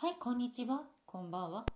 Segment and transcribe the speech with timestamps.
[0.00, 0.82] はい、こんにちは。
[1.06, 1.66] こんばんは。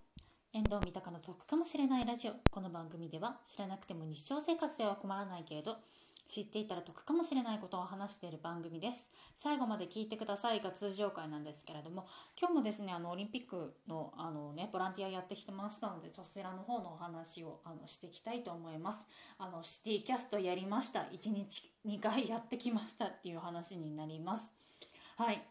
[0.52, 2.34] 遠藤三鷹の得かもしれないラジオ。
[2.52, 5.78] この番組では知らなくても日常生活では困らないけれど、
[6.28, 9.10] 知っていたら得かもしれないことを話している番組です。
[9.34, 12.06] 最後まで聞いてくださいが通常回なんですけれども、
[12.38, 19.04] 今日もですね、あの、オリンピックの、あのね、ボランティアやってきてましたので、そちらの方のお話を、あの、していきたいと思います。
[19.38, 21.00] あの、シティキャストやりました。
[21.10, 24.48] 1日2回やってきましたっていう話になります。
[25.16, 25.42] はい。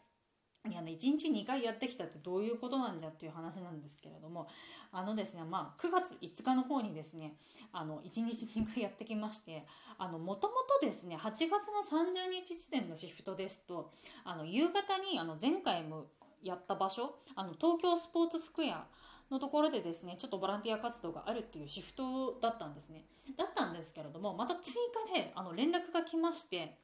[0.70, 4.48] いやね、1日2回やってきたってどういうことなんだっていう話なんですけれども
[4.92, 7.34] あのですねまあ9月5日の方にですね
[7.74, 9.66] あの1日2回やってきまして
[9.98, 13.92] もともとですね8月の30日時点のシフトですと
[14.24, 16.06] あの夕方にあの前回も
[16.44, 18.86] やった場所あの東京スポーツスクエア
[19.32, 23.06] のところでですねちょっとボランティア活動があるっていうシフトだったんですね。
[23.36, 24.74] だったんですけれどもまた追
[25.14, 26.78] 加であの連絡が来まして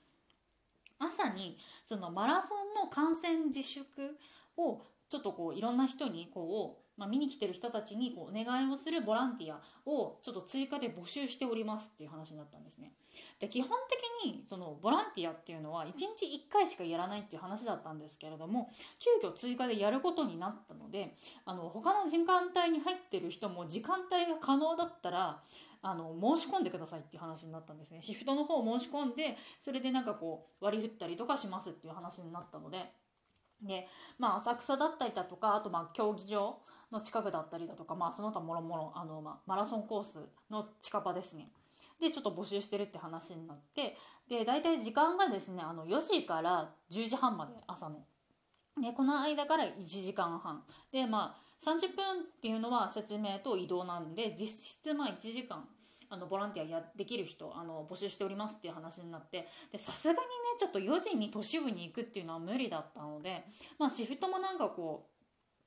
[0.99, 4.17] 朝にそのマラソンの観戦自粛
[4.57, 12.91] をちょっとこういろんな人にこう、まあ、見に来てる人たちにこうお願いをするボランティアをちょっと追加で募集しておりますっていう話になったんですね。
[13.39, 25.41] で基本的にそのボランティアっていうのは1日1回しかやらないっていう話だったんですけれども急遽追加でやることになったのであの他の時間帯に入ってる人も時間帯が可能だったら
[25.81, 28.01] あの申し込んでくださいっていう話になったんですね。
[28.01, 32.91] シフトの方を申し込んでそれでなんかこう割り振ったりとかしますっていう話になったので。
[33.61, 33.87] で
[34.19, 36.59] まあ浅草だったりだとかあとまあ競技場
[36.91, 40.19] の近くだったりだとかまあその他もろもろあの、ま、マラソンコース
[40.51, 41.47] の近場ですね。
[41.99, 43.97] でちょっと募集してるって話になって
[44.29, 48.05] で大体時間がですねあの4時から10時半まで朝の。
[48.79, 50.63] でこの間から1時間半。
[50.91, 55.67] でまあ30分っていうのは説明と移動なんで実質まあ1時間
[56.09, 59.47] あのボランティアやできる人あの募集しておりますっていう話になって
[59.77, 60.23] さすがにね
[60.57, 63.43] ちょっと4時に都市部に行くっていうのは無理だったので、
[63.77, 65.17] まあ、シフトもなんかこう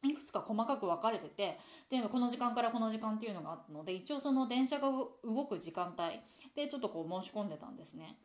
[0.02, 1.58] いくつか細かく分かれてて
[1.90, 6.20] でこの時間からこの時間っていうのがあったので一応その電車が動く時間帯
[6.54, 8.16] でちょっとこう申し込んでたんですね。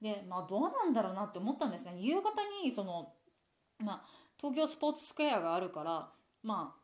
[0.00, 2.30] でまあどうなんだろうなって思ったんですね夕方
[2.64, 3.12] にその
[3.84, 4.02] まあ
[4.38, 6.08] 東京スポーツスクエアがあるから
[6.42, 6.80] まあ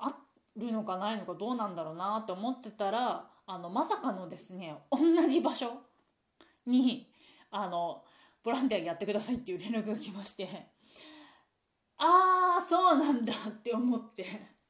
[0.00, 0.16] あ
[0.56, 5.72] るのかないのかどうなんだろうなって思ってたらあのまさかのですね同じ場所
[6.66, 7.08] に
[7.50, 8.02] あの
[8.42, 10.48] ボランティアやってくださいっていう連絡が来まして
[11.98, 14.60] ああそうなんだって思って。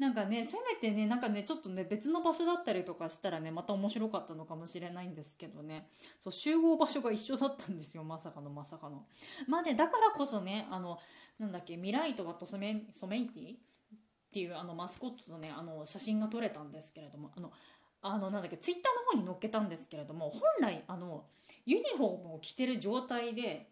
[0.00, 5.88] なんかねせめてねなんかねちょっとね別の場所だったりとかしたらねまた面白かったのかもしれないんですけどね。
[6.18, 9.04] そう集合場所が一緒だったんですよまさかのまさかの。
[9.46, 10.98] まあねだからこそねあの
[11.38, 13.54] なんだっけミライトワトソメソメイティ
[14.30, 17.50] っていうあのマスコットのねあの写真が撮れたんですけれどもあの
[18.00, 21.24] あのなんだっけツイッターの方に載っけたんですけれども本来あの
[21.66, 23.66] ユニフォームを着てる状態で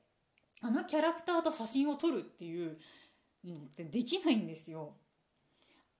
[0.60, 2.76] あのキャラクターと写真を撮るっていう
[3.44, 4.94] のってできないんですよ。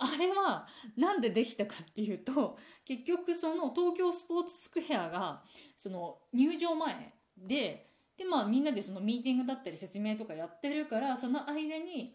[0.01, 0.67] あれは
[0.97, 5.43] 何でできたかっていうと結局その東京スポーツスクエアが
[5.77, 7.87] その入場前で
[8.17, 12.15] でまあみんなでそのミーティングだったり説明とかやってるからその間に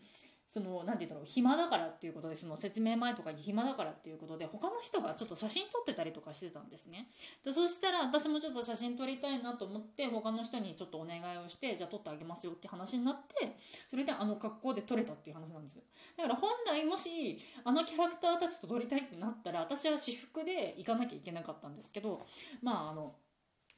[0.53, 7.07] その何て言うんだろう暇だからっていうことでその説明前とかに暇だからっていうことで他の人がちょっと写真撮ってたりとかしてたんですね。
[7.43, 13.55] でそしたら私もちょっと写真撮りたいなと思って他の人にちょっとお願いをしてじゃあ撮ってあげますよって話になって
[13.87, 15.81] それであの格好で撮れたっていう話なんですよ。
[16.17, 22.23] だから本来もしあのキャラクターたちと撮りたいってなったら私は私服で行かなきゃいけなかったんですけど
[22.61, 23.11] まああの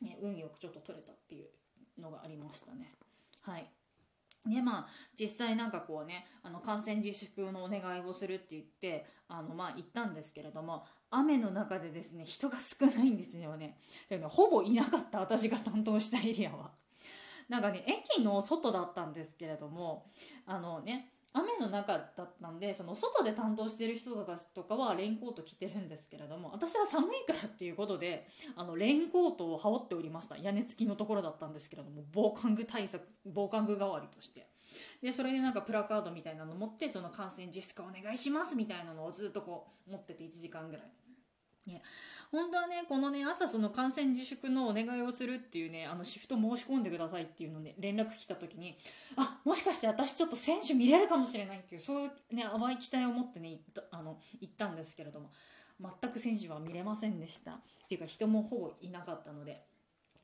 [0.01, 2.91] ね運よくちょっと撮れたっていうのがありましたね。
[3.43, 3.65] はい。
[4.45, 4.88] でまあ
[5.19, 13.78] 実際なんかこうねあの感染自粛のお願いをするって言ってあのまあ行ったんですけれども雨の中でですね人が少ないんですよね
[14.09, 16.72] だからほぼいなかった私が担当したエリアは。
[17.47, 20.07] なんかね駅の外だったんですけれども
[20.47, 28.25] あのね雨の中だったんでその外で担当してる人たちとかはレインコート着てるんですけれども私は寒いからっていうことで
[28.56, 30.38] あのレインコートを羽織っておりました。
[30.38, 34.47] 屋根付きのところだったんですけれども防寒具対策防寒具代わりとして。
[35.01, 40.85] でそれでなんかプラカードみたいなの持ってその感染自粛お願いしますみたいなのをずっとこう持ってて1時間ぐらい。
[41.67, 41.81] ね、
[42.35, 48.76] 本当はねこのね朝その感染自粛のお願いをするっていうねあのシフト申し込んでくださいっていうのね連絡来た時に
[49.16, 53.59] あもしかして私ちょっと選手見れるかもしれないっていうそういうね淡い期待を持ってね
[53.90, 55.32] あの行ったんですけれども
[55.79, 57.52] 全く選手は見れませんでした。
[57.52, 57.55] っ
[57.87, 59.64] ていうか人もほぼいなかったので。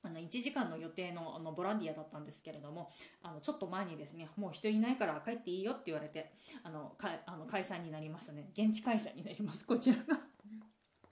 [0.04, 2.90] あの1時間の予定のあのボランティアだったんですけれども
[3.22, 6.32] あのちょっと前にですねもう人いないから帰っていいよって言われて
[6.64, 8.50] あのかあの解散になりましたね。
[8.58, 10.20] 現地開催になりますこちらが。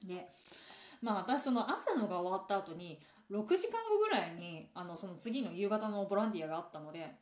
[0.04, 0.28] で
[1.01, 3.00] まあ私その朝のが終わった後に
[3.31, 7.16] 6時間後ぐらいにあのその次の夕方のボランティアがあったので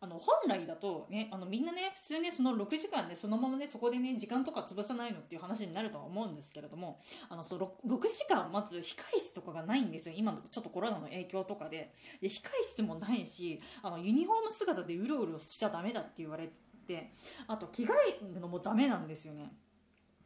[0.00, 16.48] あの本来だとねあのみんなね普通ねその6時間で、そのままねそこでね時間とか潰さないのっていう話になるとは思うんですけれどもあのそ 6, 6時間待つ控室とかがないんですよ今のちょっとコロナの影響とかでで控室もないしあのユニフォーム姿でうろうろしちゃダメだって言われ
[16.86, 17.10] て
[17.48, 17.88] あと着替
[18.22, 19.52] えるのもダメなんですよね。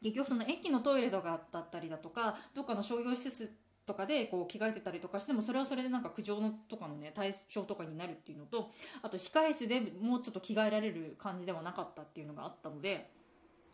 [0.02, 3.52] 結局その駅のトイレとかだったりだとかどっかの商業施設
[3.86, 8.70] とかでこう着替えてたりとかしてもそれはそれでなんか苦情のとかのね対象とかになるっていうのと
[9.02, 13.10] あと控え室でもうちょっと着替えられる感じではなかったっていうのがあったので。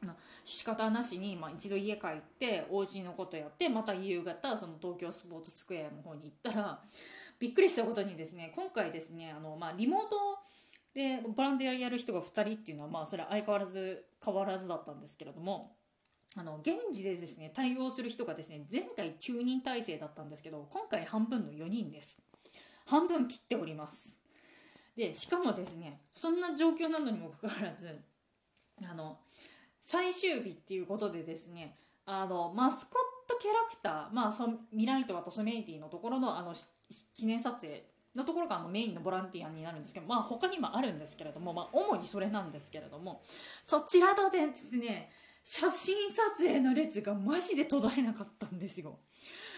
[0.01, 0.15] ま、
[0.45, 6.81] 仕方なしに、まあ、一度家帰ってお家のことやってまた夕方その東京スポーツスクエアの方に行ったら
[7.41, 10.39] びっくりしたことにですね今回ですねあの、まあ、リモート
[10.95, 15.78] でボランティアやる人が2人っていうのはまあそれは相変わらず変わらずだったんですけれども
[16.39, 22.21] あの現時でですね対応する人がですね前回9人体制だったんですけど今回半分の4人です。
[22.87, 24.19] 半分切っております。
[24.97, 28.01] でしかもですねそんな状況なのにもかかわらず
[28.89, 29.19] あの
[29.81, 31.77] 最終日っていうことでですね
[32.07, 36.55] あのマスコットキャラクター、まあ、そミライトワとソメイティのところのあの
[37.15, 37.85] 記念撮影
[38.17, 43.23] のところがあのメインのボランティアになるんですけど、まあ、他にもあるんですけれども、まあ、主にそれなんですけれども
[43.63, 45.11] そちらとですね
[45.51, 48.99] 写真撮影の列がマジで途絶えなかったんですよ。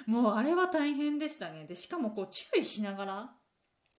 [0.06, 1.64] もうあれは大変でしたね。
[1.64, 3.30] で、しかもこう注意しながら、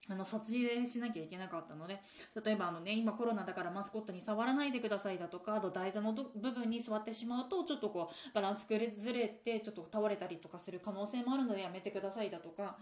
[0.08, 2.00] あの撮影しなきゃいけなかったので
[2.44, 12.76] 例えばあの、ね、今コロナだからマスコットに触らないでくださいだとかあと台座の部分に座ってしまうとちょっとこうバランス崩れてちょっと倒れたりとかする可能性もあるのでやめてくださいだとか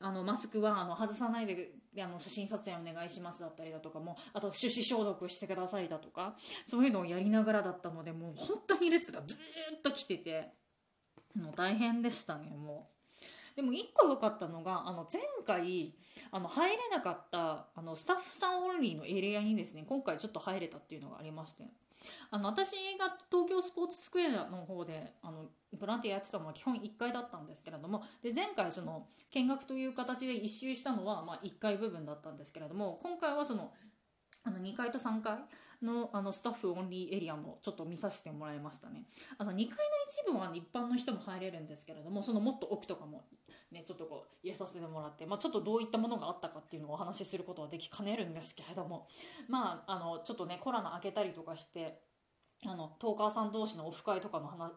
[0.00, 6.34] あのマスクはあの外さないであの写真撮影お願いしますだったりだとかもあと手指消毒してくださいだとか
[6.64, 10.48] そういうのをやりながらだったのでもう本当に列がずっと来てて
[11.36, 12.93] もう大変でしたねもう。
[13.56, 15.94] でも1個良かったのがあの前回
[16.32, 21.64] あの入れなかったあのスタッフさんオンリーのエリアにですね今回ちょっと入れたっていうのがありまして
[22.30, 25.46] あの私が東京スポーツスクエアの方であの
[25.78, 33.72] ボランティアやってたのは基本1階だったんですけれどもで前回その見学という形で1周したのは、ま、1階部分だったんですけれども今回はその
[34.44, 35.38] あの2階と3階
[35.82, 39.04] のあのスタッフオンリーエリアもちょっと見させてもらいましたね。
[39.38, 43.24] あの2階の一部は一般の人も入れるんですけれどもそのもっと奥とかも
[43.74, 49.06] ねちょっとこう入れさせてもらって、まあ、ちょっとどういったものがあったかっていうのをお話しすることはできかねるんですけれども
[49.48, 51.98] まああのちょっとねコロナ明けたりとかして
[52.64, 54.72] あのトーカーさん同士のオフ会とかの話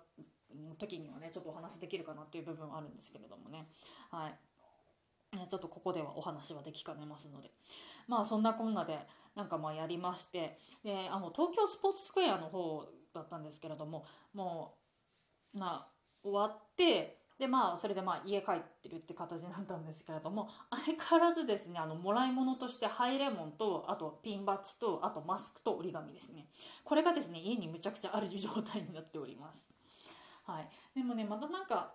[0.56, 3.68] の時にはねちょっとお話できるかなっていう部分はあるんですけれどもね。
[4.12, 4.38] はい。
[5.50, 7.52] ちょっとここではお話はできかねますので。
[8.08, 8.98] まあそんなこんなで
[9.36, 14.76] なんかまあやりましてであの東京スポーツスクエアの方だったんですけれどもも
[15.54, 15.88] うまあ
[16.24, 26.48] 終わってでまあそれでまあ家帰ってるって形になったんですけれども 相変わらずですねあのもらい物としてハイレモンとあとピンバッジとあとマスクと折り紙ですね。
[26.84, 29.68] これがですね家にむちゃくちゃある状態になっております。
[30.46, 30.70] はい。
[30.96, 31.94] でもねまたなんか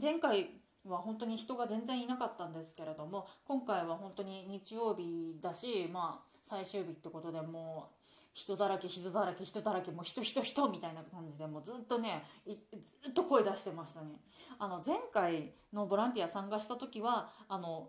[0.00, 7.96] 前回は本当に人が全然いなかったんですけれども今回は本当に日曜日だしまあ最終日ってことでもう
[8.32, 12.54] 人だらけ人だらけ人だらけもう人人人みたいな感じでもうずっとねず
[13.10, 14.08] っと声出してましたね。
[14.58, 17.88] あの前回のボランティア参加した時はあの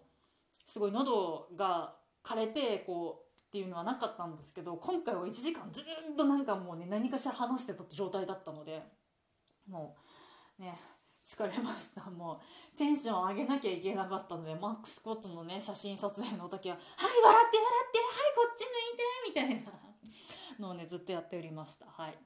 [0.65, 5.83] すごい喉が枯れてこうっていうのはなかったんですけど今回は1時間ずっ
[6.17, 8.81] となんかもうね何かしら話してた状態だったので
[9.69, 9.95] も
[10.59, 10.73] うね
[11.27, 12.09] 疲れました。
[12.09, 12.39] も
[12.75, 18.61] うテンション上げなきゃいけなかったのでマックスコットのね写真撮影の時は「はい笑って笑ってはいこっち
[19.33, 19.73] 向いて」みたい
[20.59, 21.85] なのをねずっとやっておりました。
[21.85, 22.17] はい。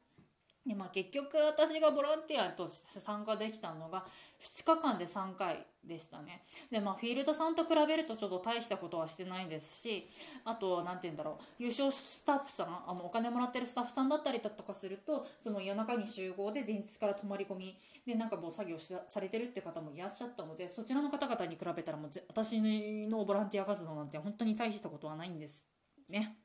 [0.65, 4.05] でまあ、結局私がボランティアとして参加できたのが
[4.39, 10.07] 2日間で3回でしたねでまあフィールドさんと比べるとちょっと大したことはしてないですし
[10.45, 17.75] あと何て言うんだろう優勝スタッフさんあのお金もらってるスタッフさんだったりだとかするとその夜中に集合で前日から泊まり込み
[18.05, 22.61] でなんかもう作業しされてるって方もいらっしゃったのでそちらの方々に比べたらもう私
[23.09, 25.67] のボランティア活動なんて本当に大したことはないんです
[26.07, 26.37] ね。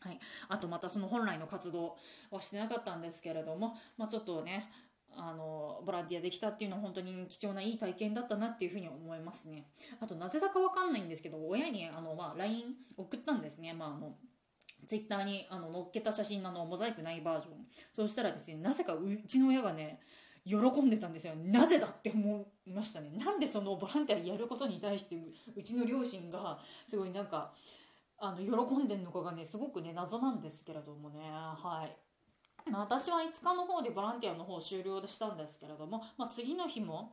[0.00, 1.96] はい、あとまたその本来の活動
[2.30, 4.70] はしてなかったんですけれども、まあ、ちょっとね
[5.16, 9.64] あのボランティアできたっていうのは本当に貴重ないい体験だったなっていうふうに思いますね。
[10.00, 12.64] あとなぜだかわかんないんですけど親にあの、まあ、LINE
[12.96, 14.14] 送ったんですね、まあ、あの
[14.86, 17.54] ツイッターにあの載っけた写真ののモザイクないバージョン。
[17.92, 20.00] そうしたらですねなぜかうちの親がね
[20.44, 21.34] 喜んでたんですよ。
[21.34, 23.10] なぜだって思いましたね。
[23.16, 25.16] なんでそのボランティアやることに対して
[25.56, 27.52] うちの両親がすごいなんか
[28.18, 31.20] あの喜んでんのかがねすごくね謎なんですけれどもね。
[31.30, 31.96] はい。
[32.70, 37.12] まあ、私は5日の方でボランティアの方終了したんですけれども、まあ、次の日も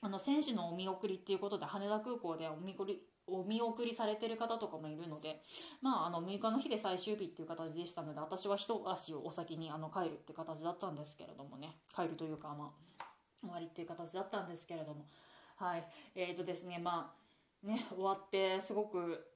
[0.00, 5.42] あの選手のお見送りっていうことで羽田空港でお見送りお見送りされてる方とかもいるので、
[5.82, 11.76] まあ、あの6日の日で最終日っていう形でしたので私は一足をお先にあの帰るって形だったんですけれどもね。
[11.94, 13.04] 帰るというかまあ
[13.40, 15.06] 終わりっていう形だったんですけれども。
[15.56, 15.84] はい。
[16.14, 17.12] えーとですねま
[17.64, 19.26] あね終わってすごく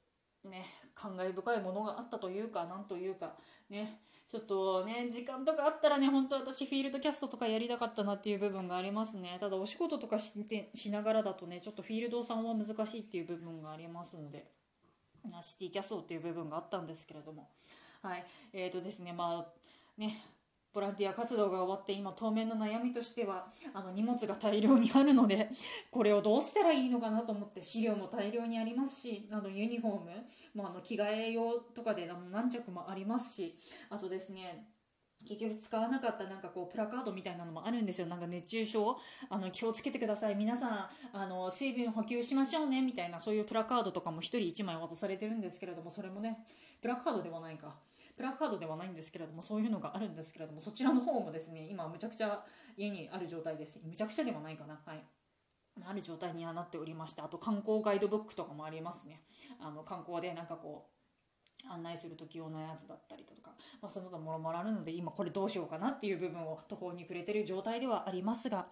[0.44, 3.34] ね感慨深いものがあったというかなんというか
[3.68, 9.38] ねちょっとね、時間とかあったらね、本当私フィールドキャストとかやりたかったなっていう部分がありますね。
[9.40, 14.46] ただお仕事とかしてしながらだとね、ちょっとフィールドさんは難しいっていう部分がありますので、
[15.42, 17.48] シティキャストっていう部分があったんですけれども。
[18.04, 18.24] はい。
[18.52, 19.46] えーとですね、まあ、
[19.98, 20.22] ね、
[20.72, 25.50] ボランティア活動が終わって今当面の悩みとしてはあの荷物が大量にあるので
[25.90, 33.56] これをどうしたらいいのかなと思って資料も大量にありますしあのユニフォームもあの着替え用とかで何着もありますし
[33.88, 34.68] あとですね
[35.28, 38.06] 結局使わなかったなんかこうプラカードみたいなのもあるんですよ。
[38.06, 38.98] なんか熱中症
[39.28, 40.34] あの気をつけてください。
[40.34, 46.38] 皆さんあの水分補給しましょうねみたいなそういうプラカードとかも1人1枚渡されてるんですけれどもそれもね
[46.80, 47.76] プラカードではないか。
[48.20, 52.44] プラカードではないんですけれどもそういうのがあるんですけれどもそちらの方もですね今むちゃくちゃ
[52.76, 53.80] 家にある状態です。
[53.82, 54.78] むちゃくちゃではないかな。
[54.84, 55.02] はい。
[55.88, 59.22] ある状態にはなっておりましてあと観光ガイドブックとかもありますね。
[59.58, 60.84] あの観光でなんかこ
[61.66, 68.66] う案内する時用のやつだったりとか、まあ、その他もろもろあるので今これどうしようかなっていう部分を途方に暮れてる状態ではありますが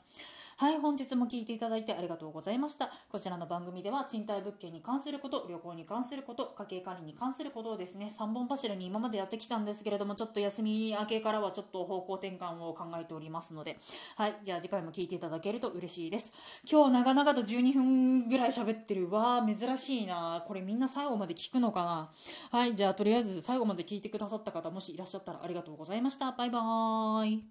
[0.61, 2.91] はい、本日も聞いていただいてありがとうございました。
[3.12, 13.79] こちらの番組では賃貸物件に関すること、旅行に関すること、家計管理に関することをですね、3本柱に今までやってきたんですけれども、ちょっと休み明けからはちょっと方向転換を考えておりますので、
[14.17, 16.33] はい、じゃあ次回も聞いていただけると嬉しいです。
[16.69, 19.09] 今日長々と12分ぐらい喋ってる。
[19.12, 20.43] わー、珍しいな。
[20.45, 22.11] これみんな最後まで聞くのかな
[22.50, 26.33] はい、じゃあとりあえず最後まで聞いてくださった方、もしいらっしゃったらありがとうございました。
[26.33, 27.45] バイバーイ。